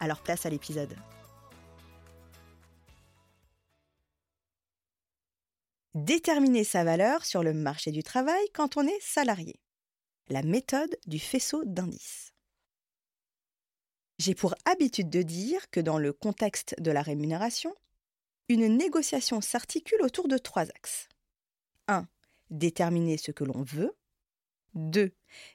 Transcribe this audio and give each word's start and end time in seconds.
Alors 0.00 0.22
place 0.22 0.46
à 0.46 0.50
l'épisode. 0.50 0.96
Déterminer 5.94 6.62
sa 6.62 6.84
valeur 6.84 7.24
sur 7.24 7.42
le 7.42 7.54
marché 7.54 7.90
du 7.90 8.02
travail 8.02 8.44
quand 8.52 8.76
on 8.76 8.86
est 8.86 9.00
salarié. 9.00 9.58
La 10.28 10.42
méthode 10.42 10.94
du 11.06 11.18
faisceau 11.18 11.64
d'indices. 11.64 12.34
J'ai 14.18 14.34
pour 14.34 14.54
habitude 14.64 15.10
de 15.10 15.22
dire 15.22 15.70
que 15.70 15.80
dans 15.80 15.98
le 15.98 16.12
contexte 16.12 16.74
de 16.80 16.90
la 16.90 17.02
rémunération, 17.02 17.74
une 18.48 18.66
négociation 18.76 19.40
s'articule 19.40 20.02
autour 20.02 20.28
de 20.28 20.38
trois 20.38 20.62
axes. 20.62 21.08
1. 21.88 22.06
Déterminer 22.50 23.18
ce 23.18 23.30
que 23.30 23.44
l'on 23.44 23.62
veut. 23.62 23.96
2. 24.74 25.12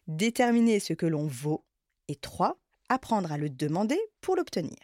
Déterminer 0.08 0.80
ce 0.80 0.94
que 0.94 1.06
l'on 1.06 1.28
vaut. 1.28 1.66
Et 2.08 2.16
3 2.16 2.61
apprendre 2.92 3.32
à 3.32 3.38
le 3.38 3.50
demander 3.50 4.00
pour 4.20 4.36
l'obtenir. 4.36 4.78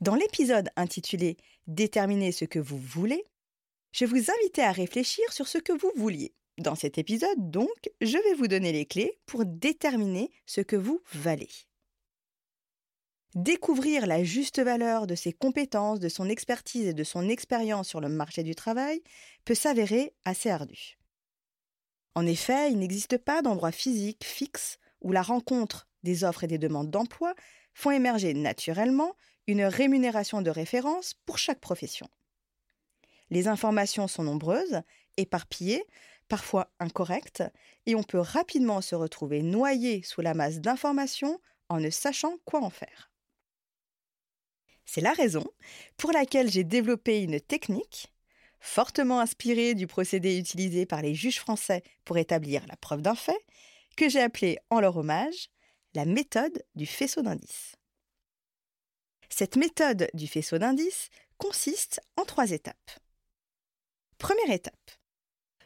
Dans 0.00 0.14
l'épisode 0.14 0.70
intitulé 0.76 1.36
Déterminer 1.66 2.32
ce 2.32 2.44
que 2.44 2.58
vous 2.58 2.78
voulez, 2.78 3.24
je 3.92 4.04
vous 4.04 4.30
invitais 4.30 4.62
à 4.62 4.72
réfléchir 4.72 5.32
sur 5.32 5.46
ce 5.46 5.58
que 5.58 5.72
vous 5.72 5.92
vouliez. 5.96 6.34
Dans 6.58 6.74
cet 6.74 6.98
épisode, 6.98 7.50
donc, 7.50 7.90
je 8.00 8.16
vais 8.16 8.34
vous 8.34 8.48
donner 8.48 8.72
les 8.72 8.86
clés 8.86 9.18
pour 9.26 9.44
déterminer 9.44 10.30
ce 10.46 10.60
que 10.60 10.76
vous 10.76 11.02
valez. 11.12 11.48
Découvrir 13.34 14.06
la 14.06 14.22
juste 14.22 14.60
valeur 14.60 15.06
de 15.06 15.14
ses 15.14 15.32
compétences, 15.32 16.00
de 16.00 16.08
son 16.08 16.28
expertise 16.28 16.86
et 16.86 16.94
de 16.94 17.04
son 17.04 17.28
expérience 17.28 17.88
sur 17.88 18.00
le 18.00 18.08
marché 18.08 18.42
du 18.42 18.54
travail 18.54 19.02
peut 19.44 19.54
s'avérer 19.54 20.14
assez 20.24 20.50
ardu. 20.50 20.98
En 22.14 22.26
effet, 22.26 22.70
il 22.70 22.78
n'existe 22.78 23.18
pas 23.18 23.40
d'endroit 23.40 23.72
physique 23.72 24.24
fixe 24.24 24.78
où 25.00 25.12
la 25.12 25.22
rencontre 25.22 25.88
des 26.02 26.24
offres 26.24 26.44
et 26.44 26.48
des 26.48 26.58
demandes 26.58 26.90
d'emploi 26.90 27.34
font 27.74 27.90
émerger 27.90 28.34
naturellement 28.34 29.14
une 29.46 29.64
rémunération 29.64 30.42
de 30.42 30.50
référence 30.50 31.14
pour 31.26 31.38
chaque 31.38 31.60
profession. 31.60 32.08
Les 33.30 33.48
informations 33.48 34.08
sont 34.08 34.24
nombreuses, 34.24 34.82
éparpillées, 35.16 35.84
parfois 36.28 36.70
incorrectes, 36.78 37.42
et 37.86 37.94
on 37.94 38.02
peut 38.02 38.18
rapidement 38.18 38.80
se 38.80 38.94
retrouver 38.94 39.42
noyé 39.42 40.02
sous 40.02 40.20
la 40.20 40.34
masse 40.34 40.60
d'informations 40.60 41.40
en 41.68 41.80
ne 41.80 41.90
sachant 41.90 42.36
quoi 42.44 42.60
en 42.60 42.70
faire. 42.70 43.10
C'est 44.84 45.00
la 45.00 45.12
raison 45.12 45.44
pour 45.96 46.12
laquelle 46.12 46.50
j'ai 46.50 46.64
développé 46.64 47.22
une 47.22 47.40
technique, 47.40 48.12
fortement 48.60 49.20
inspirée 49.20 49.74
du 49.74 49.86
procédé 49.86 50.38
utilisé 50.38 50.86
par 50.86 51.02
les 51.02 51.14
juges 51.14 51.40
français 51.40 51.82
pour 52.04 52.18
établir 52.18 52.66
la 52.66 52.76
preuve 52.76 53.02
d'un 53.02 53.14
fait, 53.14 53.40
que 53.96 54.08
j'ai 54.08 54.20
appelée 54.20 54.58
en 54.70 54.80
leur 54.80 54.96
hommage 54.96 55.48
la 55.94 56.04
méthode 56.04 56.64
du 56.74 56.86
faisceau 56.86 57.22
d'indices. 57.22 57.76
Cette 59.28 59.56
méthode 59.56 60.08
du 60.14 60.26
faisceau 60.26 60.58
d'indices 60.58 61.08
consiste 61.38 62.00
en 62.16 62.24
trois 62.24 62.50
étapes. 62.50 63.00
Première 64.18 64.50
étape. 64.50 64.90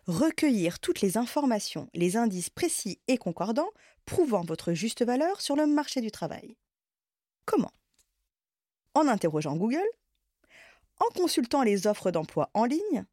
Recueillir 0.06 0.78
toutes 0.78 1.00
les 1.00 1.16
informations, 1.16 1.88
les 1.92 2.16
indices 2.16 2.50
précis 2.50 3.00
et 3.08 3.18
concordants 3.18 3.70
prouvant 4.04 4.42
votre 4.42 4.72
juste 4.72 5.04
valeur 5.04 5.40
sur 5.40 5.56
le 5.56 5.66
marché 5.66 6.00
du 6.00 6.10
travail. 6.10 6.56
Comment? 7.44 7.72
En 8.94 9.08
interrogeant 9.08 9.56
Google, 9.56 9.88
en 10.98 11.08
consultant 11.14 11.62
les 11.62 11.86
offres 11.86 12.10
d'emploi 12.10 12.50
en 12.54 12.64
ligne, 12.64 13.04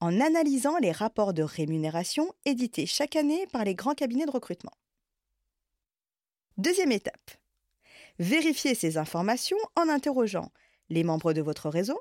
en 0.00 0.20
analysant 0.20 0.78
les 0.78 0.92
rapports 0.92 1.32
de 1.32 1.42
rémunération 1.42 2.32
édités 2.44 2.86
chaque 2.86 3.16
année 3.16 3.46
par 3.48 3.64
les 3.64 3.74
grands 3.74 3.94
cabinets 3.94 4.26
de 4.26 4.30
recrutement. 4.30 4.72
Deuxième 6.58 6.92
étape. 6.92 7.30
Vérifiez 8.18 8.74
ces 8.74 8.98
informations 8.98 9.58
en 9.76 9.88
interrogeant 9.88 10.52
les 10.90 11.04
membres 11.04 11.32
de 11.32 11.40
votre 11.40 11.70
réseau, 11.70 12.00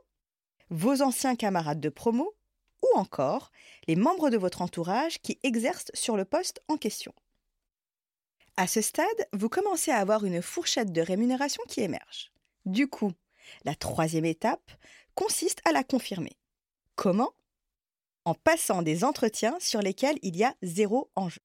vos 0.70 1.02
anciens 1.02 1.36
camarades 1.36 1.80
de 1.80 1.90
promo 1.90 2.36
ou 2.84 2.98
encore 2.98 3.52
les 3.88 3.96
membres 3.96 4.30
de 4.30 4.38
votre 4.38 4.62
entourage 4.62 5.22
qui 5.22 5.40
exercent 5.44 5.92
sur 5.94 6.18
le 6.18 6.26
poste 6.26 6.62
en 6.68 6.78
question. 6.78 7.14
À 8.58 8.68
ce 8.68 8.82
stade, 8.82 9.08
vous 9.34 9.50
commencez 9.50 9.92
à 9.92 9.98
avoir 9.98 10.26
une 10.26 10.42
fourchette 10.42 10.92
de 10.92 11.02
rémunération 11.02 11.64
qui 11.68 11.82
émerge. 11.82 12.32
Du 12.66 12.88
coup, 12.88 13.14
la 13.64 13.76
troisième 13.76 14.26
étape 14.26 14.72
consiste 15.16 15.62
à 15.66 15.72
la 15.72 15.84
confirmer. 15.84 16.38
Comment? 16.96 17.34
En 18.26 18.34
passant 18.34 18.82
des 18.82 19.04
entretiens 19.04 19.58
sur 19.60 19.82
lesquels 19.82 20.20
il 20.22 20.36
y 20.36 20.44
a 20.44 20.56
zéro 20.62 21.10
enjeu. 21.16 21.42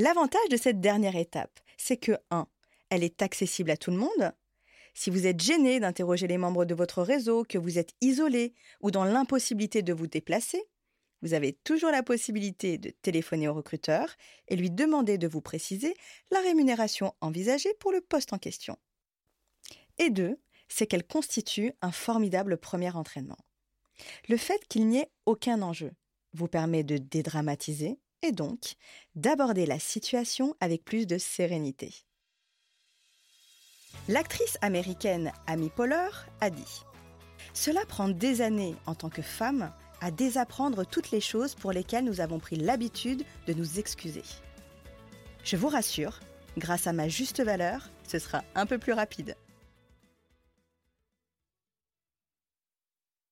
L'avantage 0.00 0.48
de 0.48 0.56
cette 0.56 0.80
dernière 0.80 1.16
étape, 1.16 1.58
c'est 1.76 1.96
que 1.96 2.12
1. 2.30 2.46
Elle 2.88 3.02
est 3.02 3.20
accessible 3.20 3.72
à 3.72 3.76
tout 3.76 3.90
le 3.90 3.96
monde. 3.96 4.32
Si 4.94 5.10
vous 5.10 5.26
êtes 5.26 5.40
gêné 5.40 5.80
d'interroger 5.80 6.28
les 6.28 6.38
membres 6.38 6.64
de 6.64 6.74
votre 6.74 7.02
réseau, 7.02 7.42
que 7.42 7.58
vous 7.58 7.78
êtes 7.78 7.94
isolé 8.00 8.54
ou 8.80 8.92
dans 8.92 9.02
l'impossibilité 9.02 9.82
de 9.82 9.92
vous 9.92 10.06
déplacer, 10.06 10.62
vous 11.20 11.34
avez 11.34 11.52
toujours 11.52 11.90
la 11.90 12.04
possibilité 12.04 12.78
de 12.78 12.90
téléphoner 12.90 13.48
au 13.48 13.54
recruteur 13.54 14.14
et 14.46 14.54
lui 14.54 14.70
demander 14.70 15.18
de 15.18 15.26
vous 15.26 15.40
préciser 15.40 15.96
la 16.30 16.40
rémunération 16.42 17.12
envisagée 17.20 17.74
pour 17.80 17.90
le 17.90 18.00
poste 18.00 18.32
en 18.32 18.38
question. 18.38 18.78
Et 19.98 20.10
2. 20.10 20.38
C'est 20.68 20.86
qu'elle 20.86 21.08
constitue 21.08 21.72
un 21.82 21.90
formidable 21.90 22.56
premier 22.56 22.94
entraînement. 22.94 23.38
Le 24.28 24.36
fait 24.36 24.64
qu'il 24.68 24.86
n'y 24.86 24.98
ait 24.98 25.10
aucun 25.26 25.60
enjeu 25.60 25.90
vous 26.34 26.46
permet 26.46 26.84
de 26.84 26.98
dédramatiser, 26.98 27.98
et 28.22 28.32
donc 28.32 28.74
d'aborder 29.14 29.66
la 29.66 29.78
situation 29.78 30.54
avec 30.60 30.84
plus 30.84 31.06
de 31.06 31.18
sérénité. 31.18 31.94
L'actrice 34.08 34.58
américaine 34.62 35.32
Amy 35.46 35.70
Poehler 35.70 36.08
a 36.40 36.50
dit 36.50 36.82
Cela 37.52 37.84
prend 37.86 38.08
des 38.08 38.40
années 38.40 38.76
en 38.86 38.94
tant 38.94 39.10
que 39.10 39.22
femme 39.22 39.72
à 40.00 40.10
désapprendre 40.10 40.84
toutes 40.84 41.10
les 41.10 41.20
choses 41.20 41.54
pour 41.54 41.72
lesquelles 41.72 42.04
nous 42.04 42.20
avons 42.20 42.38
pris 42.38 42.56
l'habitude 42.56 43.24
de 43.46 43.52
nous 43.52 43.78
excuser. 43.78 44.22
Je 45.44 45.56
vous 45.56 45.68
rassure, 45.68 46.20
grâce 46.56 46.86
à 46.86 46.92
ma 46.92 47.08
juste 47.08 47.42
valeur, 47.42 47.90
ce 48.06 48.18
sera 48.18 48.44
un 48.54 48.66
peu 48.66 48.78
plus 48.78 48.92
rapide. 48.92 49.36